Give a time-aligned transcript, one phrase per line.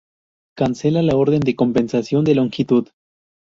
[0.57, 2.87] Cancela la orden de Compensación de Longitud.